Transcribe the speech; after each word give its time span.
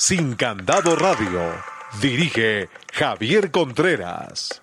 Sin 0.00 0.36
Candado 0.36 0.94
Radio. 0.94 1.40
Dirige 2.00 2.68
Javier 2.92 3.50
Contreras. 3.50 4.62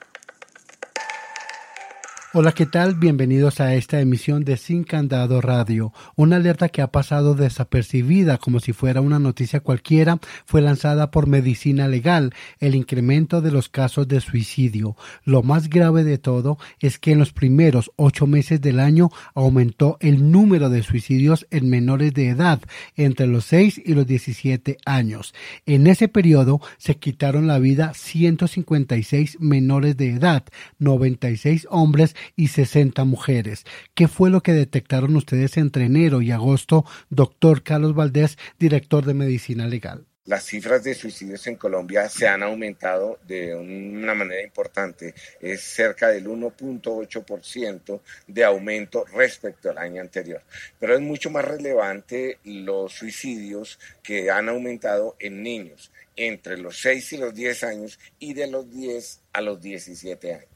Hola, 2.37 2.51
¿qué 2.51 2.65
tal? 2.65 2.95
Bienvenidos 2.95 3.61
a 3.61 3.75
esta 3.75 4.01
emisión 4.01 4.43
de 4.43 4.57
Sin 4.57 4.83
Candado 4.83 5.39
Radio. 5.39 5.93
Una 6.17 6.35
alerta 6.35 6.67
que 6.67 6.81
ha 6.81 6.91
pasado 6.91 7.33
desapercibida 7.33 8.39
como 8.39 8.59
si 8.59 8.73
fuera 8.73 8.99
una 8.99 9.19
noticia 9.19 9.61
cualquiera 9.61 10.19
fue 10.45 10.61
lanzada 10.61 11.11
por 11.11 11.27
Medicina 11.27 11.87
Legal, 11.87 12.33
el 12.59 12.75
incremento 12.75 13.39
de 13.39 13.51
los 13.51 13.69
casos 13.69 14.09
de 14.09 14.19
suicidio. 14.19 14.97
Lo 15.23 15.43
más 15.43 15.69
grave 15.69 16.03
de 16.03 16.17
todo 16.17 16.57
es 16.81 16.99
que 16.99 17.13
en 17.13 17.19
los 17.19 17.31
primeros 17.31 17.89
ocho 17.95 18.27
meses 18.27 18.59
del 18.59 18.81
año 18.81 19.11
aumentó 19.33 19.95
el 20.01 20.29
número 20.29 20.69
de 20.69 20.83
suicidios 20.83 21.47
en 21.51 21.69
menores 21.69 22.13
de 22.13 22.27
edad, 22.27 22.59
entre 22.97 23.27
los 23.27 23.45
6 23.45 23.81
y 23.85 23.93
los 23.93 24.07
17 24.07 24.77
años. 24.85 25.33
En 25.65 25.87
ese 25.87 26.09
periodo 26.09 26.59
se 26.79 26.97
quitaron 26.97 27.47
la 27.47 27.59
vida 27.59 27.93
156 27.93 29.39
menores 29.39 29.95
de 29.95 30.09
edad, 30.09 30.43
96 30.79 31.65
hombres 31.69 32.13
y 32.35 32.49
60 32.49 33.03
mujeres. 33.03 33.65
¿Qué 33.93 34.07
fue 34.07 34.29
lo 34.29 34.41
que 34.41 34.53
detectaron 34.53 35.15
ustedes 35.15 35.57
entre 35.57 35.85
enero 35.85 36.21
y 36.21 36.31
agosto, 36.31 36.85
doctor 37.09 37.63
Carlos 37.63 37.95
Valdés, 37.95 38.37
director 38.59 39.05
de 39.05 39.13
Medicina 39.13 39.67
Legal? 39.67 40.05
Las 40.25 40.45
cifras 40.45 40.83
de 40.83 40.95
suicidios 40.95 41.45
en 41.45 41.55
Colombia 41.55 42.09
se 42.09 42.27
han 42.27 42.41
aumentado 42.41 43.19
de 43.27 43.53
una 43.53 44.15
manera 44.15 44.41
importante. 44.41 45.13
Es 45.39 45.61
cerca 45.61 46.07
del 46.07 46.25
1.8% 46.25 48.01
de 48.25 48.43
aumento 48.43 49.05
respecto 49.13 49.69
al 49.69 49.77
año 49.77 50.01
anterior. 50.01 50.41
Pero 50.79 50.95
es 50.95 51.01
mucho 51.01 51.29
más 51.29 51.45
relevante 51.45 52.39
los 52.43 52.93
suicidios 52.93 53.77
que 54.01 54.31
han 54.31 54.49
aumentado 54.49 55.15
en 55.19 55.43
niños 55.43 55.91
entre 56.15 56.57
los 56.57 56.81
6 56.81 57.13
y 57.13 57.17
los 57.17 57.35
10 57.35 57.63
años 57.63 57.99
y 58.17 58.33
de 58.33 58.47
los 58.47 58.67
10 58.71 59.21
a 59.31 59.41
los 59.41 59.61
17 59.61 60.33
años. 60.33 60.54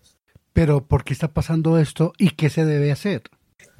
Pero 0.53 0.85
¿por 0.85 1.03
qué 1.03 1.13
está 1.13 1.29
pasando 1.29 1.79
esto 1.79 2.13
y 2.17 2.31
qué 2.31 2.49
se 2.49 2.65
debe 2.65 2.91
hacer? 2.91 3.23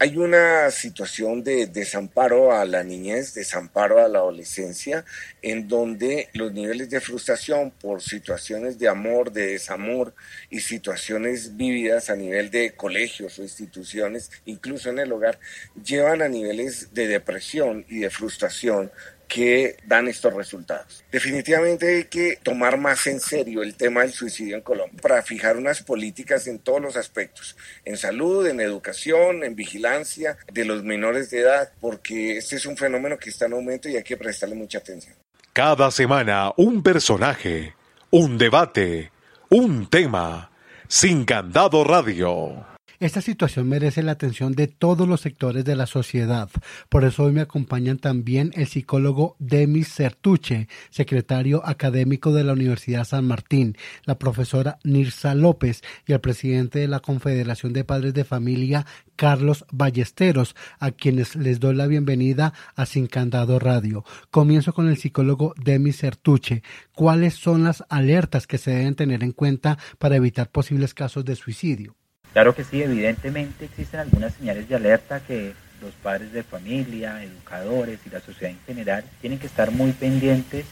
Hay 0.02 0.16
una 0.16 0.72
situación 0.72 1.44
de 1.44 1.68
desamparo 1.68 2.54
a 2.54 2.64
la 2.64 2.86
niñez, 2.86 3.34
desamparo 3.34 4.00
a 4.00 4.08
la 4.08 4.20
adolescencia, 4.20 5.04
en 5.42 5.68
donde 5.68 6.30
los 6.34 6.54
niveles 6.54 6.90
de 6.90 7.02
frustración 7.02 7.72
por 7.72 8.02
situaciones 8.02 8.80
de 8.80 8.88
amor, 8.88 9.34
de 9.34 9.48
desamor 9.48 10.14
y 10.50 10.62
situaciones 10.62 11.58
vividas 11.58 12.10
a 12.10 12.16
nivel 12.16 12.50
de 12.50 12.72
colegios 12.76 13.40
o 13.40 13.44
instituciones, 13.44 14.32
incluso 14.46 14.90
en 14.90 15.00
el 15.00 15.12
hogar, 15.12 15.38
llevan 15.84 16.22
a 16.22 16.30
niveles 16.30 16.94
de 16.94 17.08
depresión 17.08 17.86
y 17.90 18.00
de 18.00 18.10
frustración 18.10 18.92
que 19.30 19.78
dan 19.86 20.08
estos 20.08 20.34
resultados. 20.34 21.06
Definitivamente 21.12 21.98
hay 21.98 22.04
que 22.06 22.38
tomar 22.42 22.78
más 22.78 23.08
en 23.08 23.20
serio 23.22 23.62
el 23.62 23.76
tema 23.76 24.02
del 24.02 24.12
suicidio 24.12 24.56
en 24.56 24.62
Colombia 24.62 25.00
para 25.02 25.22
fijar 25.22 25.56
unas 25.56 25.84
políticas 25.84 26.48
en 26.48 26.60
todos 26.60 26.82
los 26.82 26.98
aspectos, 26.98 27.56
en 27.86 27.96
salud, 27.96 28.48
en 28.48 28.60
educación, 28.60 29.44
en 29.44 29.56
vigilancia 29.56 30.38
de 30.52 30.66
los 30.66 30.84
menores 30.84 31.30
de 31.30 31.42
edad, 31.42 31.72
porque 31.80 32.38
este 32.38 32.56
es 32.58 32.66
un 32.66 32.76
fenómeno 32.76 33.18
que 33.18 33.30
está 33.30 33.46
en 33.46 33.54
aumento 33.54 33.88
y 33.88 33.96
hay 33.96 34.04
que 34.04 34.18
prestarle 34.18 34.56
mucha 34.56 34.80
atención. 34.80 35.16
Cada 35.54 35.92
semana 35.92 36.52
un 36.58 36.82
personaje, 36.82 37.76
un 38.10 38.38
debate, 38.38 39.12
un 39.50 39.90
tema. 39.90 40.52
Sin 40.88 41.24
Candado 41.24 41.84
Radio. 41.84 42.79
Esta 43.02 43.22
situación 43.22 43.70
merece 43.70 44.04
la 44.04 44.12
atención 44.12 44.52
de 44.52 44.68
todos 44.68 45.08
los 45.08 45.22
sectores 45.22 45.64
de 45.64 45.78
la 45.78 45.86
sociedad. 45.86 46.50
Por 46.90 47.06
eso 47.06 47.24
hoy 47.24 47.32
me 47.32 47.40
acompañan 47.40 47.98
también 47.98 48.52
el 48.56 48.68
psicólogo 48.68 49.38
Demis 49.40 49.88
Certuche, 49.88 50.68
secretario 50.90 51.66
académico 51.66 52.34
de 52.34 52.44
la 52.44 52.52
Universidad 52.52 53.06
San 53.06 53.26
Martín, 53.26 53.78
la 54.04 54.20
profesora 54.20 54.80
Nirsa 54.84 55.34
López 55.34 55.82
y 56.08 56.12
el 56.12 56.20
presidente 56.20 56.80
de 56.80 56.90
la 56.90 57.00
Confederación 57.00 57.72
de 57.72 57.86
Padres 57.86 58.14
de 58.14 58.26
Familia, 58.26 58.86
Carlos 59.16 59.64
Ballesteros, 59.72 60.54
a 60.78 60.92
quienes 60.92 61.38
les 61.38 61.62
doy 61.62 61.76
la 61.76 61.88
bienvenida 61.88 62.52
a 62.76 62.86
Sin 62.86 63.08
Candado 63.08 63.60
Radio. 63.60 64.04
Comienzo 64.30 64.74
con 64.74 64.90
el 64.90 64.98
psicólogo 64.98 65.54
Demis 65.56 66.00
Certuche. 66.00 66.64
¿Cuáles 66.94 67.36
son 67.36 67.64
las 67.64 67.82
alertas 67.88 68.46
que 68.46 68.58
se 68.58 68.72
deben 68.72 68.96
tener 68.96 69.24
en 69.24 69.32
cuenta 69.32 69.78
para 70.00 70.18
evitar 70.18 70.52
posibles 70.52 70.94
casos 70.94 71.24
de 71.24 71.38
suicidio? 71.38 71.99
Claro 72.34 72.54
que 72.54 72.64
sí, 72.64 72.82
evidentemente 72.82 73.66
existen 73.66 74.00
algunas 74.00 74.34
señales 74.34 74.70
de 74.70 74.76
alerta 74.76 75.20
que 75.20 75.54
los 75.82 75.94
padres 75.94 76.32
de 76.32 76.44
familia, 76.44 77.24
educadores 77.24 78.00
y 78.06 78.10
la 78.10 78.20
sociedad 78.20 78.52
en 78.52 78.60
general 78.68 79.04
tienen 79.22 79.40
que 79.40 79.48
estar 79.48 79.72
muy 79.72 79.92
pendientes 79.94 80.66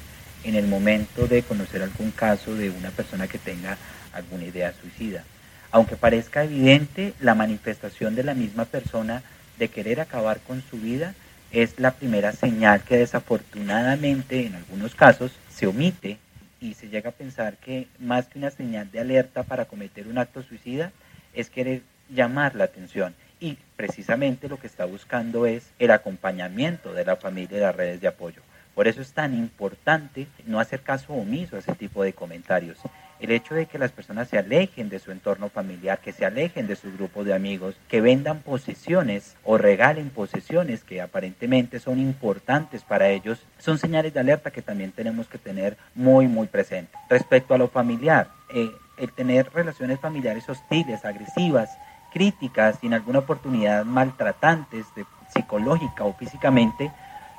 en 0.43 0.55
el 0.55 0.67
momento 0.67 1.27
de 1.27 1.43
conocer 1.43 1.81
algún 1.81 2.11
caso 2.11 2.53
de 2.55 2.69
una 2.69 2.91
persona 2.91 3.27
que 3.27 3.39
tenga 3.39 3.77
alguna 4.13 4.45
idea 4.45 4.73
suicida. 4.79 5.23
Aunque 5.71 5.95
parezca 5.95 6.43
evidente, 6.43 7.13
la 7.19 7.35
manifestación 7.35 8.15
de 8.15 8.23
la 8.23 8.33
misma 8.33 8.65
persona 8.65 9.23
de 9.57 9.67
querer 9.69 9.99
acabar 9.99 10.39
con 10.39 10.61
su 10.69 10.77
vida 10.77 11.15
es 11.51 11.79
la 11.79 11.91
primera 11.91 12.33
señal 12.33 12.81
que 12.83 12.97
desafortunadamente 12.97 14.45
en 14.45 14.55
algunos 14.55 14.93
casos 14.95 15.31
se 15.49 15.65
omite 15.65 16.19
y 16.61 16.73
se 16.73 16.89
llega 16.89 17.09
a 17.09 17.13
pensar 17.13 17.57
que 17.57 17.87
más 17.99 18.27
que 18.27 18.39
una 18.39 18.51
señal 18.51 18.91
de 18.91 18.99
alerta 18.99 19.43
para 19.43 19.65
cometer 19.65 20.07
un 20.07 20.17
acto 20.17 20.43
suicida, 20.43 20.91
es 21.37 21.49
querer 21.49 21.81
llamar 22.09 22.55
la 22.55 22.65
atención 22.65 23.13
y 23.39 23.57
precisamente 23.75 24.49
lo 24.49 24.59
que 24.59 24.67
está 24.67 24.85
buscando 24.85 25.45
es 25.45 25.71
el 25.79 25.91
acompañamiento 25.91 26.93
de 26.93 27.05
la 27.05 27.15
familia 27.15 27.57
y 27.57 27.61
las 27.61 27.75
redes 27.75 28.01
de 28.01 28.07
apoyo. 28.07 28.41
Por 28.73 28.87
eso 28.87 29.01
es 29.01 29.11
tan 29.11 29.33
importante 29.33 30.27
no 30.45 30.59
hacer 30.59 30.81
caso 30.81 31.13
omiso 31.13 31.55
a 31.55 31.59
ese 31.59 31.73
tipo 31.73 32.03
de 32.03 32.13
comentarios. 32.13 32.77
El 33.19 33.31
hecho 33.31 33.55
de 33.55 33.65
que 33.65 33.79
las 33.79 33.91
personas 33.91 34.29
se 34.29 34.37
alejen 34.37 34.89
de 34.89 34.99
su 34.99 35.11
entorno 35.11 35.49
familiar, 35.49 35.99
que 35.99 36.13
se 36.13 36.25
alejen 36.25 36.67
de 36.67 36.75
su 36.75 36.93
grupo 36.93 37.23
de 37.23 37.33
amigos, 37.33 37.75
que 37.87 38.01
vendan 38.01 38.41
posesiones 38.41 39.35
o 39.43 39.57
regalen 39.57 40.11
posesiones 40.11 40.83
que 40.83 41.01
aparentemente 41.01 41.79
son 41.79 41.99
importantes 41.99 42.83
para 42.83 43.09
ellos, 43.09 43.39
son 43.57 43.79
señales 43.79 44.13
de 44.13 44.19
alerta 44.19 44.51
que 44.51 44.61
también 44.61 44.91
tenemos 44.91 45.27
que 45.27 45.39
tener 45.39 45.77
muy, 45.95 46.27
muy 46.27 46.45
presente. 46.45 46.95
Respecto 47.09 47.55
a 47.55 47.57
lo 47.57 47.69
familiar, 47.69 48.29
eh, 48.53 48.69
el 48.97 49.13
tener 49.13 49.51
relaciones 49.53 49.99
familiares 49.99 50.49
hostiles, 50.49 51.05
agresivas, 51.05 51.77
críticas 52.11 52.79
en 52.81 52.93
alguna 52.93 53.19
oportunidad 53.19 53.85
maltratantes 53.85 54.85
de, 54.95 55.05
psicológica 55.33 56.03
o 56.03 56.13
físicamente, 56.13 56.91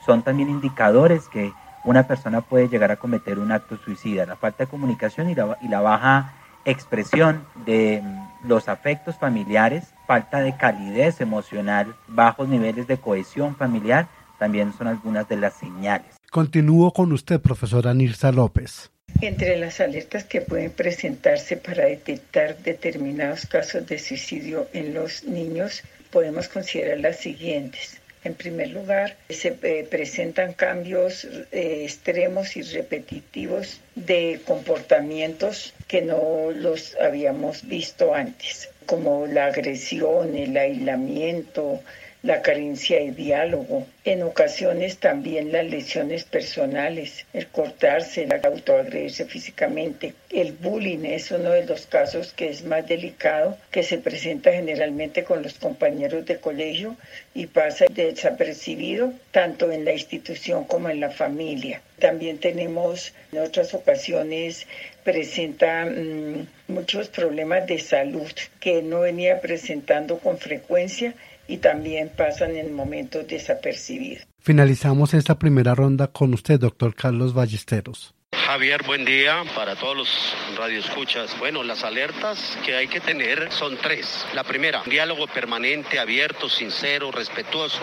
son 0.04 0.22
también 0.22 0.50
indicadores 0.50 1.28
que 1.28 1.52
una 1.84 2.06
persona 2.06 2.40
puede 2.40 2.68
llegar 2.68 2.90
a 2.90 2.96
cometer 2.96 3.38
un 3.38 3.52
acto 3.52 3.76
suicida. 3.78 4.26
La 4.26 4.36
falta 4.36 4.64
de 4.64 4.70
comunicación 4.70 5.30
y 5.30 5.34
la, 5.34 5.56
y 5.60 5.68
la 5.68 5.80
baja 5.80 6.34
expresión 6.64 7.44
de 7.64 8.02
mm, 8.02 8.48
los 8.48 8.68
afectos 8.68 9.16
familiares, 9.16 9.94
falta 10.06 10.40
de 10.40 10.56
calidez 10.56 11.20
emocional, 11.20 11.94
bajos 12.08 12.48
niveles 12.48 12.86
de 12.86 12.98
cohesión 12.98 13.56
familiar, 13.56 14.08
también 14.38 14.72
son 14.72 14.86
algunas 14.86 15.28
de 15.28 15.36
las 15.36 15.54
señales. 15.54 16.16
Continúo 16.30 16.92
con 16.92 17.12
usted, 17.12 17.40
profesora 17.40 17.94
Nirsa 17.94 18.32
López. 18.32 18.92
Entre 19.20 19.56
las 19.56 19.80
alertas 19.80 20.22
que 20.22 20.42
pueden 20.42 20.70
presentarse 20.70 21.56
para 21.56 21.86
detectar 21.86 22.56
determinados 22.58 23.46
casos 23.46 23.84
de 23.84 23.98
suicidio 23.98 24.68
en 24.72 24.94
los 24.94 25.24
niños, 25.24 25.82
podemos 26.12 26.46
considerar 26.48 27.00
las 27.00 27.16
siguientes. 27.16 28.00
En 28.22 28.34
primer 28.34 28.68
lugar, 28.68 29.16
se 29.28 29.56
eh, 29.62 29.86
presentan 29.90 30.52
cambios 30.52 31.24
eh, 31.24 31.82
extremos 31.84 32.56
y 32.56 32.62
repetitivos 32.62 33.80
de 33.96 34.40
comportamientos 34.46 35.74
que 35.88 36.02
no 36.02 36.52
los 36.52 36.94
habíamos 37.00 37.66
visto 37.66 38.14
antes, 38.14 38.68
como 38.86 39.26
la 39.26 39.46
agresión, 39.46 40.36
el 40.36 40.56
aislamiento, 40.56 41.82
la 42.22 42.42
carencia 42.42 42.98
de 42.98 43.12
diálogo, 43.12 43.86
en 44.04 44.22
ocasiones 44.22 44.98
también 44.98 45.52
las 45.52 45.64
lesiones 45.66 46.24
personales, 46.24 47.26
el 47.32 47.46
cortarse, 47.46 48.24
el 48.24 48.32
autoagredirse 48.32 49.24
físicamente. 49.26 50.14
El 50.30 50.52
bullying 50.52 51.04
es 51.04 51.30
uno 51.30 51.50
de 51.50 51.64
los 51.64 51.86
casos 51.86 52.32
que 52.32 52.48
es 52.50 52.64
más 52.64 52.86
delicado, 52.86 53.56
que 53.70 53.82
se 53.82 53.98
presenta 53.98 54.52
generalmente 54.52 55.22
con 55.22 55.42
los 55.42 55.54
compañeros 55.54 56.26
de 56.26 56.38
colegio 56.38 56.96
y 57.34 57.46
pasa 57.46 57.86
desapercibido 57.88 59.12
tanto 59.30 59.70
en 59.70 59.84
la 59.84 59.92
institución 59.92 60.64
como 60.64 60.88
en 60.90 61.00
la 61.00 61.10
familia. 61.10 61.82
También 61.98 62.38
tenemos 62.38 63.12
en 63.32 63.40
otras 63.40 63.74
ocasiones 63.74 64.66
presenta 65.04 65.86
mm, 65.86 66.46
muchos 66.68 67.08
problemas 67.08 67.66
de 67.66 67.78
salud 67.78 68.30
que 68.60 68.82
no 68.82 69.00
venía 69.00 69.40
presentando 69.40 70.18
con 70.18 70.36
frecuencia 70.36 71.14
y 71.48 71.56
también 71.56 72.12
pasan 72.16 72.56
en 72.56 72.72
momentos 72.72 73.26
desapercibidos. 73.26 74.24
Finalizamos 74.38 75.14
esta 75.14 75.38
primera 75.38 75.74
ronda 75.74 76.06
con 76.06 76.32
usted, 76.34 76.60
doctor 76.60 76.94
Carlos 76.94 77.34
Ballesteros. 77.34 78.14
Javier, 78.34 78.82
buen 78.84 79.04
día 79.04 79.42
para 79.54 79.74
todos 79.74 79.96
los 79.96 80.34
radioescuchas. 80.56 81.38
Bueno, 81.38 81.62
las 81.62 81.82
alertas 81.82 82.58
que 82.64 82.76
hay 82.76 82.86
que 82.86 83.00
tener 83.00 83.50
son 83.50 83.76
tres. 83.78 84.26
La 84.34 84.44
primera, 84.44 84.82
un 84.82 84.90
diálogo 84.90 85.26
permanente, 85.26 85.98
abierto, 85.98 86.48
sincero, 86.48 87.10
respetuoso, 87.10 87.80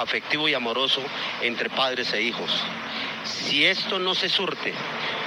afectivo 0.00 0.48
y 0.48 0.54
amoroso 0.54 1.02
entre 1.42 1.68
padres 1.68 2.12
e 2.12 2.22
hijos. 2.22 2.64
Si 3.24 3.66
esto 3.66 3.98
no 3.98 4.14
se 4.14 4.28
surte 4.28 4.72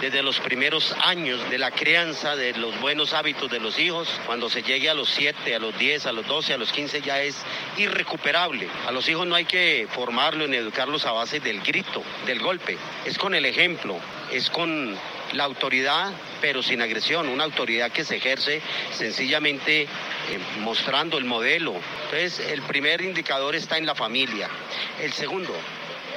desde 0.02 0.24
los 0.24 0.40
primeros 0.40 0.96
años 1.04 1.48
de 1.50 1.58
la 1.60 1.72
crianza, 1.72 2.36
de 2.36 2.54
los 2.54 2.80
buenos 2.82 3.14
hábitos 3.14 3.52
de 3.52 3.60
los 3.60 3.78
hijos, 3.78 4.10
cuando 4.26 4.50
se 4.50 4.64
llegue 4.64 4.90
a 4.90 4.94
los 4.94 5.10
7, 5.10 5.56
a 5.56 5.60
los 5.60 5.78
10, 5.78 6.08
a 6.08 6.12
los 6.12 6.26
12, 6.26 6.54
a 6.54 6.58
los 6.58 6.72
15 6.72 7.02
ya 7.02 7.22
es 7.22 7.38
irrecuperable. 7.78 8.68
A 8.88 8.92
los 8.92 9.08
hijos 9.10 9.28
no 9.28 9.36
hay 9.36 9.46
que 9.46 9.88
formarlo 9.92 10.48
ni 10.48 10.58
educarlos 10.58 11.06
a 11.06 11.12
base 11.12 11.40
del 11.40 11.62
grito, 11.62 12.04
del 12.26 12.40
golpe. 12.40 12.78
Es 13.06 13.18
con 13.18 13.36
el 13.36 13.46
ejemplo, 13.46 14.00
es 14.32 14.50
con 14.50 14.98
la 15.34 15.44
autoridad, 15.44 16.12
pero 16.42 16.62
sin 16.64 16.82
agresión, 16.82 17.30
una 17.30 17.44
autoridad 17.44 17.92
que 17.92 18.04
se 18.04 18.18
ejerce 18.18 18.62
sencillamente 18.92 19.84
eh, 19.84 19.88
mostrando 20.60 21.18
el 21.18 21.26
modelo. 21.26 21.76
Entonces, 22.06 22.40
el 22.40 22.62
primer 22.64 23.02
indicador 23.02 23.56
está 23.56 23.78
en 23.78 23.86
la 23.86 23.96
familia. 23.96 24.50
El 25.00 25.14
segundo, 25.14 25.54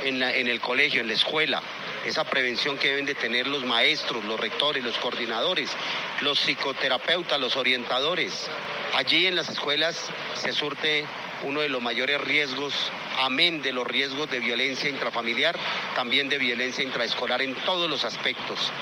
en, 0.04 0.22
en 0.22 0.48
el 0.48 0.60
colegio, 0.60 1.00
en 1.00 1.08
la 1.08 1.14
escuela 1.14 1.62
esa 2.04 2.24
prevención 2.24 2.76
que 2.76 2.88
deben 2.88 3.06
de 3.06 3.14
tener 3.14 3.46
los 3.46 3.64
maestros, 3.64 4.24
los 4.24 4.38
rectores, 4.38 4.84
los 4.84 4.96
coordinadores, 4.98 5.70
los 6.20 6.38
psicoterapeutas, 6.38 7.40
los 7.40 7.56
orientadores. 7.56 8.48
Allí 8.94 9.26
en 9.26 9.36
las 9.36 9.48
escuelas 9.48 10.10
se 10.34 10.52
surte 10.52 11.06
uno 11.42 11.60
de 11.60 11.68
los 11.68 11.82
mayores 11.82 12.20
riesgos, 12.20 12.74
amén 13.18 13.62
de 13.62 13.72
los 13.72 13.86
riesgos 13.86 14.30
de 14.30 14.40
violencia 14.40 14.88
intrafamiliar, 14.88 15.56
también 15.94 16.28
de 16.28 16.38
violencia 16.38 16.84
intraescolar 16.84 17.42
en 17.42 17.54
todos 17.54 17.88
los 17.88 18.04
aspectos. 18.04 18.72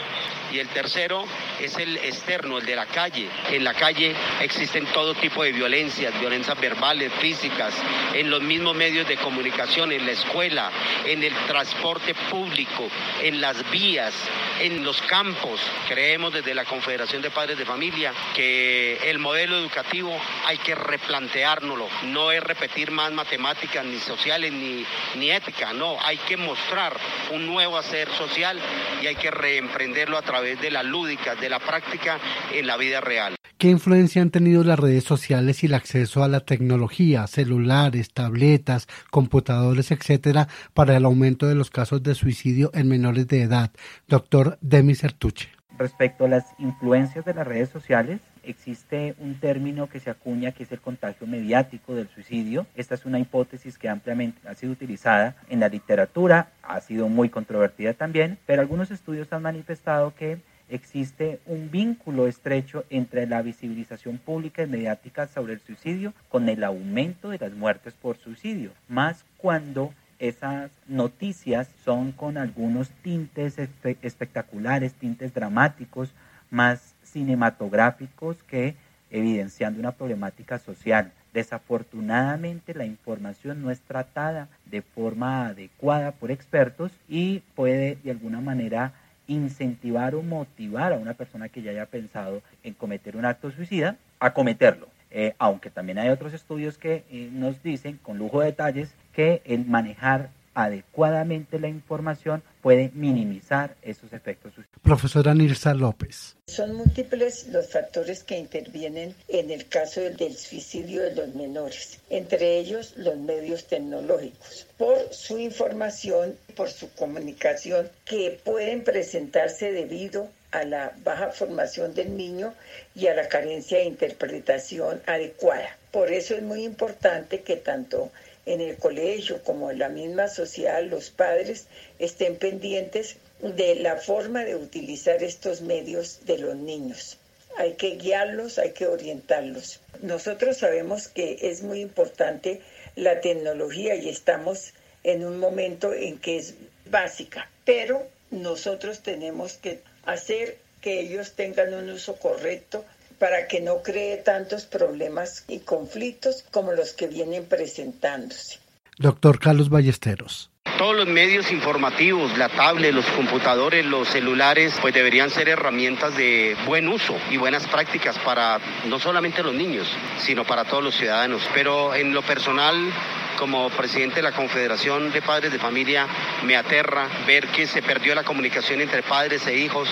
Y 0.52 0.58
el 0.58 0.68
tercero 0.68 1.24
es 1.60 1.78
el 1.78 1.96
externo, 1.96 2.58
el 2.58 2.66
de 2.66 2.76
la 2.76 2.84
calle. 2.84 3.26
En 3.50 3.64
la 3.64 3.72
calle 3.72 4.14
existen 4.40 4.84
todo 4.86 5.14
tipo 5.14 5.42
de 5.42 5.52
violencias, 5.52 6.18
violencias 6.20 6.60
verbales, 6.60 7.10
físicas, 7.20 7.74
en 8.12 8.30
los 8.30 8.42
mismos 8.42 8.76
medios 8.76 9.08
de 9.08 9.16
comunicación, 9.16 9.92
en 9.92 10.04
la 10.04 10.12
escuela, 10.12 10.70
en 11.06 11.22
el 11.22 11.34
transporte 11.46 12.14
público, 12.30 12.86
en 13.22 13.40
las 13.40 13.70
vías, 13.70 14.12
en 14.60 14.84
los 14.84 15.00
campos. 15.02 15.58
Creemos 15.88 16.34
desde 16.34 16.54
la 16.54 16.66
Confederación 16.66 17.22
de 17.22 17.30
Padres 17.30 17.56
de 17.56 17.64
Familia 17.64 18.12
que 18.34 18.98
el 19.08 19.18
modelo 19.18 19.56
educativo 19.56 20.20
hay 20.44 20.58
que 20.58 20.74
replanteárnoslo. 20.74 21.88
No 22.02 22.30
es 22.30 22.42
repetir 22.42 22.90
más 22.90 23.10
matemáticas, 23.10 23.86
ni 23.86 23.98
sociales, 23.98 24.21
ni, 24.26 24.84
ni 25.18 25.30
ética. 25.30 25.72
No, 25.72 25.96
hay 26.00 26.16
que 26.28 26.36
mostrar 26.36 26.92
un 27.34 27.46
nuevo 27.46 27.76
hacer 27.76 28.08
social 28.10 28.58
y 29.02 29.06
hay 29.06 29.16
que 29.16 29.30
reemprenderlo 29.30 30.16
a 30.16 30.22
través 30.22 30.60
de 30.60 30.70
la 30.70 30.82
lúdica, 30.82 31.34
de 31.34 31.48
la 31.48 31.58
práctica 31.58 32.18
en 32.52 32.66
la 32.66 32.76
vida 32.76 33.00
real. 33.00 33.34
¿Qué 33.58 33.68
influencia 33.68 34.22
han 34.22 34.30
tenido 34.30 34.64
las 34.64 34.78
redes 34.78 35.04
sociales 35.04 35.62
y 35.62 35.66
el 35.66 35.74
acceso 35.74 36.24
a 36.24 36.28
la 36.28 36.40
tecnología, 36.40 37.26
celulares, 37.26 38.12
tabletas, 38.12 38.88
computadores, 39.10 39.90
etcétera, 39.90 40.48
para 40.74 40.96
el 40.96 41.04
aumento 41.04 41.46
de 41.46 41.54
los 41.54 41.70
casos 41.70 42.02
de 42.02 42.14
suicidio 42.14 42.70
en 42.74 42.88
menores 42.88 43.28
de 43.28 43.42
edad? 43.42 43.70
Doctor 44.08 44.58
Demis 44.60 44.98
Sertuche. 44.98 45.48
Respecto 45.78 46.24
a 46.24 46.28
las 46.28 46.46
influencias 46.58 47.24
de 47.24 47.34
las 47.34 47.46
redes 47.46 47.70
sociales, 47.70 48.20
existe 48.42 49.14
un 49.18 49.34
término 49.36 49.88
que 49.88 50.00
se 50.00 50.10
acuña 50.10 50.52
que 50.52 50.64
es 50.64 50.72
el 50.72 50.80
contagio 50.80 51.26
mediático 51.26 51.94
del 51.94 52.08
suicidio. 52.08 52.66
Esta 52.74 52.94
es 52.94 53.06
una 53.06 53.18
hipótesis 53.18 53.78
que 53.78 53.88
ampliamente 53.88 54.46
ha 54.48 54.54
sido 54.54 54.72
utilizada 54.72 55.36
en 55.48 55.60
la 55.60 55.68
literatura, 55.68 56.50
ha 56.62 56.80
sido 56.80 57.08
muy 57.08 57.28
controvertida 57.28 57.94
también, 57.94 58.38
pero 58.46 58.62
algunos 58.62 58.90
estudios 58.90 59.32
han 59.32 59.42
manifestado 59.42 60.14
que 60.14 60.38
existe 60.68 61.40
un 61.46 61.70
vínculo 61.70 62.26
estrecho 62.26 62.84
entre 62.88 63.26
la 63.26 63.42
visibilización 63.42 64.18
pública 64.18 64.62
y 64.62 64.66
mediática 64.66 65.26
sobre 65.26 65.54
el 65.54 65.60
suicidio 65.60 66.14
con 66.28 66.48
el 66.48 66.64
aumento 66.64 67.30
de 67.30 67.38
las 67.38 67.52
muertes 67.52 67.94
por 67.94 68.16
suicidio, 68.16 68.72
más 68.88 69.24
cuando 69.36 69.92
esas 70.18 70.70
noticias 70.86 71.68
son 71.84 72.12
con 72.12 72.38
algunos 72.38 72.90
tintes 73.02 73.58
espectaculares, 73.58 74.94
tintes 74.94 75.34
dramáticos, 75.34 76.14
más 76.48 76.91
cinematográficos 77.12 78.36
que 78.44 78.74
evidenciando 79.10 79.78
una 79.78 79.92
problemática 79.92 80.58
social. 80.58 81.12
Desafortunadamente 81.32 82.74
la 82.74 82.84
información 82.84 83.62
no 83.62 83.70
es 83.70 83.80
tratada 83.80 84.48
de 84.66 84.82
forma 84.82 85.46
adecuada 85.46 86.12
por 86.12 86.30
expertos 86.30 86.92
y 87.08 87.40
puede 87.54 87.96
de 88.02 88.10
alguna 88.10 88.40
manera 88.40 88.92
incentivar 89.26 90.14
o 90.14 90.22
motivar 90.22 90.92
a 90.92 90.98
una 90.98 91.14
persona 91.14 91.48
que 91.48 91.62
ya 91.62 91.70
haya 91.70 91.86
pensado 91.86 92.42
en 92.62 92.74
cometer 92.74 93.16
un 93.16 93.24
acto 93.24 93.50
suicida 93.50 93.96
a 94.18 94.32
cometerlo. 94.32 94.88
Eh, 95.10 95.34
aunque 95.38 95.70
también 95.70 95.98
hay 95.98 96.08
otros 96.08 96.32
estudios 96.32 96.78
que 96.78 97.04
eh, 97.10 97.28
nos 97.32 97.62
dicen 97.62 97.98
con 98.02 98.18
lujo 98.18 98.40
de 98.40 98.46
detalles 98.46 98.94
que 99.12 99.42
el 99.44 99.66
manejar 99.66 100.30
adecuadamente 100.54 101.58
la 101.58 101.68
información 101.68 102.42
puede 102.60 102.90
minimizar 102.94 103.74
esos 103.82 104.12
efectos. 104.12 104.52
Profesora 104.82 105.34
Nilsa 105.34 105.74
López. 105.74 106.36
Son 106.46 106.74
múltiples 106.74 107.48
los 107.48 107.68
factores 107.70 108.22
que 108.22 108.38
intervienen 108.38 109.14
en 109.28 109.50
el 109.50 109.68
caso 109.68 110.00
del 110.00 110.36
suicidio 110.36 111.02
de 111.02 111.14
los 111.14 111.34
menores, 111.34 111.98
entre 112.10 112.58
ellos 112.58 112.94
los 112.96 113.16
medios 113.16 113.66
tecnológicos, 113.66 114.66
por 114.76 114.98
su 115.12 115.38
información, 115.38 116.36
por 116.54 116.68
su 116.70 116.90
comunicación, 116.92 117.88
que 118.04 118.40
pueden 118.44 118.84
presentarse 118.84 119.72
debido 119.72 120.28
a 120.52 120.64
la 120.64 120.92
baja 121.02 121.30
formación 121.30 121.94
del 121.94 122.16
niño 122.16 122.54
y 122.94 123.06
a 123.06 123.14
la 123.14 123.28
carencia 123.28 123.78
de 123.78 123.84
interpretación 123.84 125.02
adecuada. 125.06 125.76
Por 125.90 126.12
eso 126.12 126.34
es 126.34 126.42
muy 126.42 126.64
importante 126.64 127.40
que 127.40 127.56
tanto 127.56 128.12
en 128.46 128.60
el 128.60 128.76
colegio 128.76 129.42
como 129.42 129.70
en 129.70 129.78
la 129.78 129.88
misma 129.88 130.28
sociedad 130.28 130.82
los 130.82 131.10
padres 131.10 131.66
estén 131.98 132.36
pendientes 132.36 133.16
de 133.40 133.76
la 133.76 133.96
forma 133.96 134.44
de 134.44 134.56
utilizar 134.56 135.22
estos 135.22 135.60
medios 135.60 136.20
de 136.26 136.38
los 136.38 136.56
niños. 136.56 137.18
Hay 137.56 137.74
que 137.74 137.96
guiarlos, 137.96 138.58
hay 138.58 138.72
que 138.72 138.86
orientarlos. 138.86 139.80
Nosotros 140.00 140.56
sabemos 140.56 141.08
que 141.08 141.38
es 141.42 141.62
muy 141.62 141.80
importante 141.80 142.60
la 142.96 143.20
tecnología 143.20 143.94
y 143.94 144.08
estamos 144.08 144.72
en 145.04 145.24
un 145.24 145.38
momento 145.38 145.92
en 145.92 146.18
que 146.18 146.38
es 146.38 146.54
básica, 146.86 147.50
pero 147.64 148.06
nosotros 148.30 149.00
tenemos 149.00 149.54
que 149.54 149.80
hacer 150.04 150.56
que 150.80 151.00
ellos 151.00 151.32
tengan 151.32 151.74
un 151.74 151.90
uso 151.90 152.16
correcto 152.16 152.84
para 153.22 153.46
que 153.46 153.60
no 153.60 153.84
cree 153.84 154.16
tantos 154.16 154.64
problemas 154.64 155.44
y 155.46 155.60
conflictos 155.60 156.44
como 156.50 156.72
los 156.72 156.92
que 156.92 157.06
vienen 157.06 157.44
presentándose. 157.44 158.58
Doctor 158.98 159.38
Carlos 159.38 159.70
Ballesteros. 159.70 160.50
Todos 160.76 160.96
los 160.96 161.06
medios 161.06 161.52
informativos, 161.52 162.36
la 162.36 162.48
tablet, 162.48 162.92
los 162.92 163.06
computadores, 163.06 163.86
los 163.86 164.08
celulares, 164.08 164.76
pues 164.80 164.92
deberían 164.92 165.30
ser 165.30 165.48
herramientas 165.48 166.16
de 166.16 166.56
buen 166.66 166.88
uso 166.88 167.16
y 167.30 167.36
buenas 167.36 167.64
prácticas 167.68 168.18
para 168.18 168.58
no 168.88 168.98
solamente 168.98 169.44
los 169.44 169.54
niños, 169.54 169.86
sino 170.18 170.44
para 170.44 170.64
todos 170.64 170.82
los 170.82 170.96
ciudadanos. 170.96 171.48
Pero 171.54 171.94
en 171.94 172.12
lo 172.12 172.22
personal, 172.22 172.92
como 173.38 173.70
presidente 173.70 174.16
de 174.16 174.22
la 174.22 174.32
Confederación 174.32 175.12
de 175.12 175.22
Padres 175.22 175.52
de 175.52 175.60
Familia, 175.60 176.08
me 176.42 176.56
aterra 176.56 177.08
ver 177.24 177.46
que 177.46 177.68
se 177.68 177.82
perdió 177.82 178.16
la 178.16 178.24
comunicación 178.24 178.80
entre 178.80 179.04
padres 179.04 179.46
e 179.46 179.56
hijos, 179.56 179.88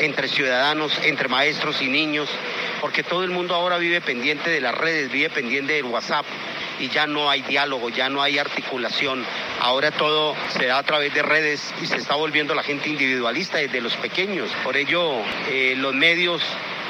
entre 0.00 0.26
ciudadanos, 0.26 0.98
entre 1.04 1.28
maestros 1.28 1.80
y 1.80 1.88
niños, 1.88 2.28
porque 2.82 3.04
todo 3.04 3.22
el 3.22 3.30
mundo 3.30 3.54
ahora 3.54 3.78
vive 3.78 4.00
pendiente 4.00 4.50
de 4.50 4.60
las 4.60 4.74
redes, 4.74 5.10
vive 5.10 5.30
pendiente 5.30 5.74
del 5.74 5.84
WhatsApp 5.84 6.26
y 6.80 6.88
ya 6.88 7.06
no 7.06 7.30
hay 7.30 7.42
diálogo, 7.42 7.88
ya 7.90 8.08
no 8.10 8.20
hay 8.20 8.38
articulación. 8.38 9.24
Ahora 9.60 9.92
todo 9.92 10.34
se 10.48 10.66
da 10.66 10.78
a 10.78 10.82
través 10.82 11.14
de 11.14 11.22
redes 11.22 11.72
y 11.80 11.86
se 11.86 11.96
está 11.96 12.16
volviendo 12.16 12.56
la 12.56 12.64
gente 12.64 12.88
individualista 12.88 13.58
desde 13.58 13.80
los 13.80 13.96
pequeños. 13.96 14.50
Por 14.64 14.76
ello, 14.76 15.22
eh, 15.48 15.74
los 15.76 15.94
medios 15.94 16.42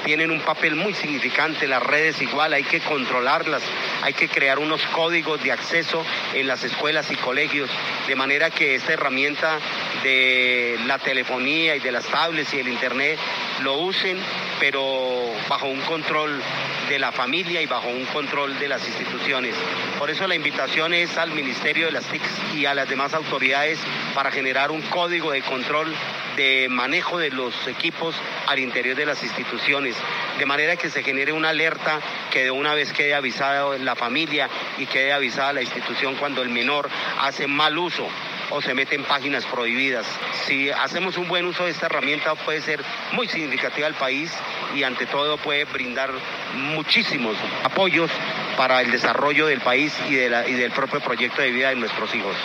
tienen 0.03 0.31
un 0.31 0.41
papel 0.41 0.77
muy 0.77 0.95
significante, 0.95 1.69
las 1.69 1.83
redes 1.83 2.21
igual, 2.23 2.55
hay 2.55 2.65
que 2.65 2.81
controlarlas, 2.81 3.63
hay 4.03 4.15
que 4.15 4.29
crear 4.29 4.59
unos 4.59 4.83
códigos 4.87 5.43
de 5.43 5.53
acceso 5.53 6.05
en 6.35 6.47
las 6.47 6.65
escuelas 6.65 7.11
y 7.11 7.17
colegios, 7.17 7.71
de 8.09 8.17
manera 8.17 8.51
que 8.51 8.75
esta 8.75 8.95
herramienta 8.95 9.59
de 10.03 10.79
la 10.87 10.99
telefonía 10.99 11.77
y 11.77 11.81
de 11.81 11.93
las 11.93 12.07
tablets 12.07 12.53
y 12.55 12.61
el 12.61 12.69
internet 12.69 13.19
lo 13.63 13.79
usen, 13.79 14.19
pero 14.61 15.33
bajo 15.49 15.67
un 15.67 15.81
control 15.83 16.43
de 16.89 16.99
la 16.99 17.13
familia 17.13 17.63
y 17.63 17.67
bajo 17.67 17.89
un 17.89 18.05
control 18.07 18.59
de 18.59 18.69
las 18.69 18.87
instituciones. 18.87 19.55
Por 19.99 20.11
eso 20.11 20.27
la 20.27 20.35
invitación 20.35 20.95
es 20.95 21.17
al 21.17 21.31
Ministerio 21.31 21.87
de 21.87 21.93
las 21.93 22.05
TIC 22.07 22.23
y 22.55 22.67
a 22.67 22.75
las 22.75 22.89
demás 22.89 23.15
autoridades 23.15 23.79
para 24.15 24.31
generar 24.31 24.71
un 24.71 24.83
código 24.83 25.31
de 25.31 25.43
control 25.43 25.95
de 26.37 26.69
manejo 26.71 27.19
de 27.19 27.31
los 27.31 27.67
equipos 27.67 28.15
al 28.47 28.59
interior 28.59 28.97
de 28.97 29.07
las 29.07 29.23
instituciones, 29.23 29.97
de 30.39 30.47
manera 30.47 30.77
que 30.77 30.91
se 30.91 31.03
genere 31.03 31.33
una 31.33 31.51
alerta 31.51 32.01
que 32.31 32.45
de 32.45 32.51
una 32.51 32.75
vez 32.75 32.93
quede 32.93 33.15
avisada 33.15 33.77
la 33.79 33.95
familia 33.95 34.49
y 34.79 34.87
quede 34.87 35.13
avisada 35.13 35.53
la 35.53 35.63
institución 35.63 36.17
cuando 36.17 36.43
el 36.43 36.49
menor 36.49 36.89
hace 37.21 37.47
mal 37.47 37.77
uso 37.79 38.09
o 38.53 38.61
se 38.61 38.75
mete 38.75 38.95
en 38.95 39.05
páginas 39.05 39.45
prohibidas. 39.47 40.07
Si 40.47 40.71
hacemos 40.71 41.17
un 41.17 41.29
buen 41.29 41.47
uso 41.47 41.65
de 41.65 41.71
esta 41.71 41.87
herramienta 41.87 42.35
puede 42.35 42.61
ser 42.61 42.81
muy 43.13 43.29
significativa 43.29 43.87
al 43.87 43.95
país 43.95 44.31
y 44.75 44.83
ante 44.83 45.07
todo 45.07 45.37
puede 45.39 45.65
brindar 45.65 46.11
muchísimos 46.55 47.37
apoyos 47.65 48.11
para 48.57 48.83
el 48.83 48.91
desarrollo 48.91 49.47
del 49.47 49.61
país 49.61 49.95
y, 50.09 50.15
de 50.15 50.29
la, 50.29 50.49
y 50.49 50.55
del 50.55 50.73
propio 50.73 51.01
proyecto 51.01 51.43
de 51.43 51.51
vida 51.51 51.71
de 51.71 51.77
nuestros 51.77 52.15
hijos. 52.15 52.37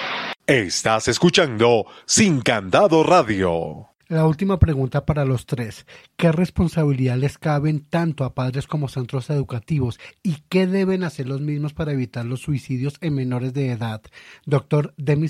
Estás 0.45 1.09
escuchando 1.09 1.85
Sin 2.05 2.41
Candado 2.41 3.03
Radio. 3.03 3.89
La 4.07 4.25
última 4.25 4.57
pregunta 4.57 5.05
para 5.05 5.25
los 5.25 5.45
tres. 5.45 5.85
¿Qué 6.15 6.31
responsabilidad 6.31 7.17
les 7.17 7.37
caben 7.37 7.81
tanto 7.81 8.23
a 8.23 8.33
padres 8.33 8.65
como 8.65 8.87
centros 8.87 9.29
educativos 9.29 9.99
y 10.23 10.37
qué 10.47 10.65
deben 10.65 11.03
hacer 11.03 11.27
los 11.27 11.41
mismos 11.41 11.73
para 11.73 11.91
evitar 11.91 12.23
los 12.23 12.39
suicidios 12.39 12.95
en 13.01 13.15
menores 13.15 13.53
de 13.53 13.71
edad? 13.71 14.01
Doctor 14.45 14.93
Demi 14.95 15.27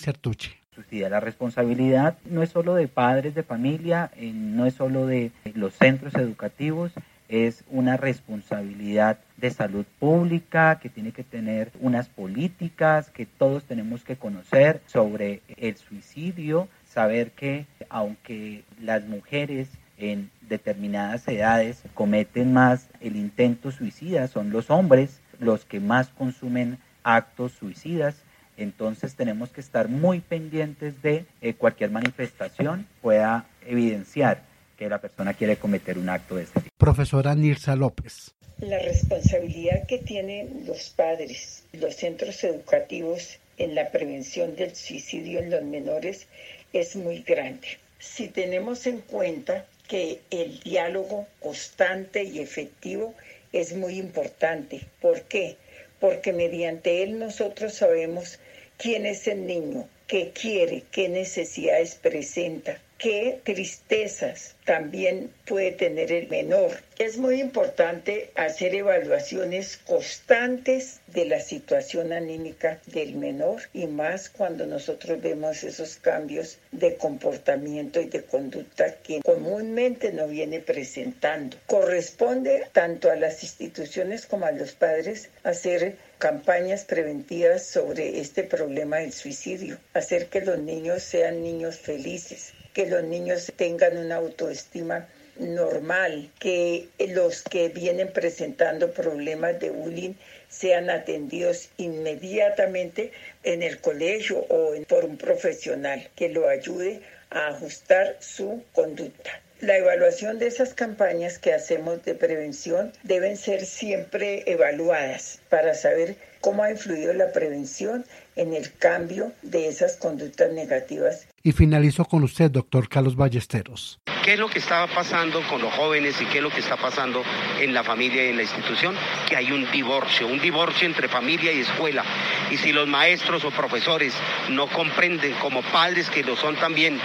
La 0.91 1.19
responsabilidad 1.19 2.17
no 2.25 2.43
es 2.43 2.49
solo 2.49 2.75
de 2.75 2.87
padres 2.87 3.35
de 3.35 3.43
familia, 3.43 4.11
eh, 4.15 4.31
no 4.33 4.65
es 4.65 4.75
solo 4.75 5.07
de 5.07 5.31
los 5.53 5.73
centros 5.73 6.15
educativos, 6.15 6.91
es 7.29 7.63
una 7.69 7.97
responsabilidad 7.97 9.19
de 9.37 9.49
salud 9.49 9.85
pública 9.99 10.79
que 10.81 10.89
tiene 10.89 11.11
que 11.11 11.23
tener 11.23 11.71
unas 11.81 12.07
políticas 12.09 13.09
que 13.09 13.25
todos 13.25 13.65
tenemos 13.65 14.03
que 14.03 14.15
conocer 14.15 14.81
sobre 14.85 15.41
el 15.57 15.75
suicidio, 15.75 16.67
saber 16.85 17.31
que 17.31 17.65
aunque 17.89 18.63
las 18.81 19.03
mujeres 19.05 19.69
en 19.97 20.29
determinadas 20.41 21.27
edades 21.27 21.81
cometen 21.93 22.53
más 22.53 22.89
el 23.01 23.15
intento 23.15 23.71
suicida, 23.71 24.27
son 24.27 24.51
los 24.51 24.69
hombres 24.69 25.21
los 25.39 25.65
que 25.65 25.79
más 25.79 26.09
consumen 26.09 26.77
actos 27.03 27.53
suicidas. 27.53 28.23
Entonces 28.57 29.15
tenemos 29.15 29.49
que 29.49 29.61
estar 29.61 29.87
muy 29.87 30.19
pendientes 30.19 31.01
de 31.01 31.25
eh, 31.41 31.53
cualquier 31.53 31.91
manifestación 31.91 32.87
pueda 33.01 33.45
evidenciar 33.65 34.41
que 34.77 34.89
la 34.89 34.99
persona 34.99 35.33
quiere 35.33 35.57
cometer 35.57 35.97
un 35.97 36.09
acto 36.09 36.35
de 36.35 36.43
este 36.43 36.61
tipo. 36.61 36.75
Profesora 36.77 37.35
Nirsa 37.35 37.75
López. 37.75 38.33
La 38.59 38.79
responsabilidad 38.79 39.85
que 39.85 39.99
tienen 39.99 40.63
los 40.65 40.89
padres, 40.89 41.63
los 41.73 41.95
centros 41.95 42.43
educativos 42.43 43.39
en 43.57 43.75
la 43.75 43.91
prevención 43.91 44.55
del 44.55 44.75
suicidio 44.75 45.39
en 45.39 45.51
los 45.51 45.63
menores 45.63 46.27
es 46.73 46.95
muy 46.95 47.21
grande. 47.21 47.67
Si 47.99 48.27
tenemos 48.27 48.85
en 48.87 49.01
cuenta 49.01 49.65
que 49.87 50.21
el 50.31 50.59
diálogo 50.59 51.27
constante 51.39 52.23
y 52.23 52.39
efectivo 52.39 53.13
es 53.53 53.73
muy 53.73 53.97
importante. 53.97 54.81
¿Por 55.01 55.23
qué? 55.23 55.57
Porque 55.99 56.33
mediante 56.33 57.03
él 57.03 57.17
nosotros 57.17 57.73
sabemos 57.73 58.39
quién 58.77 59.05
es 59.05 59.27
el 59.27 59.45
niño, 59.45 59.87
qué 60.07 60.31
quiere, 60.31 60.83
qué 60.91 61.09
necesidades 61.09 61.95
presenta, 61.95 62.79
qué 62.97 63.39
tristezas 63.43 64.55
también 64.65 65.31
puede 65.45 65.71
tener 65.71 66.11
el 66.11 66.27
menor. 66.27 66.71
Es 66.99 67.17
muy 67.17 67.39
importante 67.39 68.31
hacer 68.35 68.73
evaluaciones 68.75 69.77
constantes 69.77 70.99
de 71.07 71.25
la 71.25 71.39
situación 71.39 72.11
anímica 72.11 72.81
del 72.87 73.15
menor 73.15 73.61
y 73.73 73.85
más 73.87 74.29
cuando 74.29 74.65
nosotros 74.65 75.21
vemos 75.21 75.63
esos 75.63 75.97
cambios 75.97 76.57
de 76.71 76.95
comportamiento 76.95 78.01
y 78.01 78.07
de 78.07 78.23
conducta 78.23 78.95
que 78.95 79.21
comúnmente 79.21 80.11
no 80.11 80.27
viene 80.27 80.59
presentando. 80.59 81.57
Corresponde 81.67 82.67
tanto 82.73 83.11
a 83.11 83.15
las 83.15 83.43
instituciones 83.43 84.25
como 84.25 84.47
a 84.47 84.51
los 84.51 84.73
padres 84.73 85.29
hacer 85.43 85.95
campañas 86.17 86.83
preventivas 86.83 87.63
sobre 87.63 88.19
este 88.19 88.43
problema 88.43 88.97
del 88.97 89.13
suicidio, 89.13 89.77
hacer 89.93 90.27
que 90.27 90.41
los 90.41 90.57
niños 90.57 91.03
sean 91.03 91.43
niños 91.43 91.77
felices, 91.77 92.53
que 92.77 92.85
los 92.85 93.03
niños 93.03 93.51
tengan 93.55 93.97
una 93.97 94.17
autoestima 94.17 95.07
normal, 95.39 96.29
que 96.37 96.87
los 97.07 97.41
que 97.41 97.69
vienen 97.69 98.13
presentando 98.13 98.91
problemas 98.91 99.59
de 99.59 99.71
bullying 99.71 100.13
sean 100.47 100.91
atendidos 100.91 101.69
inmediatamente 101.77 103.11
en 103.43 103.63
el 103.63 103.81
colegio 103.81 104.45
o 104.49 104.75
por 104.87 105.05
un 105.05 105.17
profesional 105.17 106.07
que 106.15 106.29
lo 106.29 106.47
ayude 106.47 107.01
a 107.31 107.47
ajustar 107.47 108.15
su 108.19 108.63
conducta. 108.73 109.41
La 109.59 109.75
evaluación 109.77 110.37
de 110.37 110.45
esas 110.45 110.75
campañas 110.75 111.39
que 111.39 111.53
hacemos 111.53 112.05
de 112.05 112.13
prevención 112.13 112.93
deben 113.01 113.37
ser 113.37 113.65
siempre 113.65 114.43
evaluadas 114.45 115.39
para 115.49 115.73
saber 115.73 116.15
cómo 116.47 116.63
ha 116.63 116.71
influido 116.71 117.13
la 117.13 117.33
prevención 117.33 118.05
en 118.37 118.53
el 118.53 118.71
cambio 118.77 119.33
de 119.41 119.67
esas 119.67 119.97
conductas 119.97 120.49
negativas. 120.53 121.27
Y 121.43 121.51
finalizo 121.51 122.05
con 122.05 122.23
usted, 122.23 122.49
doctor 122.49 122.87
Carlos 122.87 123.17
Ballesteros. 123.17 123.99
¿Qué 124.23 124.35
es 124.35 124.39
lo 124.39 124.47
que 124.47 124.59
está 124.59 124.87
pasando 124.87 125.41
con 125.49 125.61
los 125.61 125.73
jóvenes 125.73 126.15
y 126.21 126.25
qué 126.27 126.37
es 126.37 126.43
lo 126.45 126.49
que 126.49 126.61
está 126.61 126.77
pasando 126.77 127.21
en 127.59 127.73
la 127.73 127.83
familia 127.83 128.25
y 128.25 128.29
en 128.29 128.37
la 128.37 128.43
institución? 128.43 128.95
Que 129.27 129.35
hay 129.35 129.51
un 129.51 129.69
divorcio, 129.73 130.25
un 130.25 130.39
divorcio 130.39 130.87
entre 130.87 131.09
familia 131.09 131.51
y 131.51 131.59
escuela. 131.59 132.05
Y 132.49 132.55
si 132.55 132.71
los 132.71 132.87
maestros 132.87 133.43
o 133.43 133.51
profesores 133.51 134.13
no 134.49 134.67
comprenden, 134.67 135.33
como 135.41 135.61
padres 135.63 136.09
que 136.09 136.23
lo 136.23 136.37
son 136.37 136.55
también, 136.55 136.97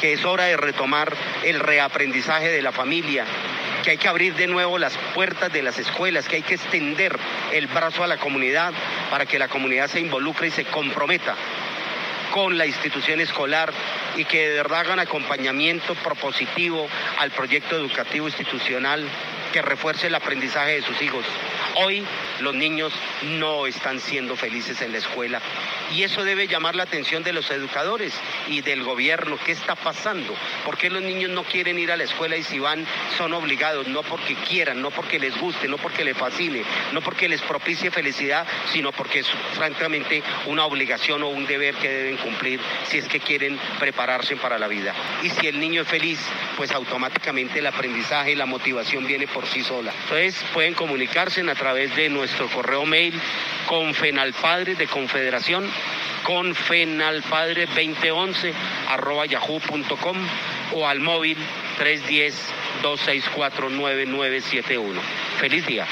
que 0.00 0.14
es 0.14 0.24
hora 0.24 0.44
de 0.44 0.56
retomar 0.56 1.14
el 1.44 1.60
reaprendizaje 1.60 2.48
de 2.48 2.62
la 2.62 2.72
familia, 2.72 3.26
que 3.86 3.92
hay 3.92 3.98
que 3.98 4.08
abrir 4.08 4.34
de 4.34 4.48
nuevo 4.48 4.78
las 4.78 4.98
puertas 5.14 5.52
de 5.52 5.62
las 5.62 5.78
escuelas, 5.78 6.26
que 6.26 6.34
hay 6.34 6.42
que 6.42 6.56
extender 6.56 7.16
el 7.52 7.68
brazo 7.68 8.02
a 8.02 8.08
la 8.08 8.16
comunidad 8.16 8.72
para 9.12 9.26
que 9.26 9.38
la 9.38 9.46
comunidad 9.46 9.86
se 9.86 10.00
involucre 10.00 10.48
y 10.48 10.50
se 10.50 10.64
comprometa 10.64 11.36
con 12.32 12.58
la 12.58 12.66
institución 12.66 13.20
escolar 13.20 13.72
y 14.16 14.24
que 14.24 14.48
de 14.48 14.54
verdad 14.56 14.80
hagan 14.80 14.98
acompañamiento 14.98 15.94
propositivo 15.94 16.88
al 17.20 17.30
proyecto 17.30 17.76
educativo 17.76 18.26
institucional 18.26 19.08
que 19.52 19.62
refuerce 19.62 20.08
el 20.08 20.16
aprendizaje 20.16 20.72
de 20.72 20.82
sus 20.82 21.00
hijos. 21.00 21.24
Hoy 21.78 22.02
los 22.40 22.54
niños 22.54 22.90
no 23.22 23.66
están 23.66 24.00
siendo 24.00 24.34
felices 24.34 24.80
en 24.80 24.92
la 24.92 24.98
escuela 24.98 25.42
y 25.94 26.04
eso 26.04 26.24
debe 26.24 26.48
llamar 26.48 26.74
la 26.74 26.84
atención 26.84 27.22
de 27.22 27.34
los 27.34 27.50
educadores 27.50 28.14
y 28.48 28.62
del 28.62 28.82
gobierno. 28.82 29.38
¿Qué 29.44 29.52
está 29.52 29.74
pasando? 29.74 30.34
¿Por 30.64 30.78
qué 30.78 30.88
los 30.88 31.02
niños 31.02 31.30
no 31.32 31.44
quieren 31.44 31.78
ir 31.78 31.92
a 31.92 31.98
la 31.98 32.04
escuela 32.04 32.36
y 32.38 32.42
si 32.42 32.58
van 32.58 32.86
son 33.18 33.34
obligados? 33.34 33.86
No 33.88 34.02
porque 34.02 34.34
quieran, 34.36 34.80
no 34.80 34.90
porque 34.90 35.18
les 35.18 35.36
guste, 35.38 35.68
no 35.68 35.76
porque 35.76 36.02
les 36.02 36.16
fascine, 36.16 36.62
no 36.92 37.02
porque 37.02 37.28
les 37.28 37.42
propicie 37.42 37.90
felicidad, 37.90 38.46
sino 38.72 38.90
porque 38.92 39.18
es 39.18 39.28
francamente 39.52 40.22
una 40.46 40.64
obligación 40.64 41.22
o 41.24 41.28
un 41.28 41.46
deber 41.46 41.74
que 41.74 41.90
deben 41.90 42.16
cumplir 42.16 42.58
si 42.84 42.98
es 42.98 43.06
que 43.06 43.20
quieren 43.20 43.58
prepararse 43.78 44.36
para 44.36 44.58
la 44.58 44.66
vida. 44.66 44.94
Y 45.22 45.28
si 45.28 45.46
el 45.46 45.60
niño 45.60 45.82
es 45.82 45.88
feliz, 45.88 46.20
pues 46.56 46.72
automáticamente 46.72 47.58
el 47.58 47.66
aprendizaje 47.66 48.32
y 48.32 48.34
la 48.34 48.46
motivación 48.46 49.06
viene 49.06 49.28
por 49.28 49.46
sí 49.46 49.62
sola. 49.62 49.92
Entonces 50.04 50.42
pueden 50.54 50.72
comunicarse 50.72 51.42
a 51.42 51.54
través 51.54 51.65
de 51.74 52.08
nuestro 52.08 52.48
correo 52.48 52.86
mail 52.86 53.20
con 53.68 53.94
Fenalpadres 53.94 54.78
de 54.78 54.86
Confederación 54.86 55.68
con 56.26 56.54
fenalpadre2011 56.54 58.52
arroba 58.88 59.26
yahoo.com 59.26 60.16
o 60.74 60.86
al 60.86 61.00
móvil 61.00 61.36
310-264-9971. 62.82 65.00
Feliz 65.38 65.66
día. 65.66 65.86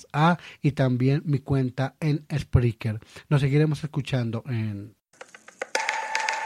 jcontrerasa 0.03 0.39
y 0.63 0.73
también 0.73 1.23
mi 1.25 1.41
cuenta 1.41 1.95
en 2.01 2.27
Spreaker. 2.37 3.01
Nos 3.29 3.41
seguiremos 3.41 3.83
escuchando 3.85 4.43
en... 4.47 4.97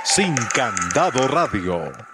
Sin 0.04 0.34
Candado 0.54 1.26
Radio. 1.28 2.13